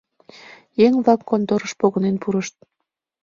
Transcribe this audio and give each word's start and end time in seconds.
Еҥ-влак 0.85 1.21
конторыш 1.29 1.71
погынен 1.79 2.15
пурышт. 2.21 2.55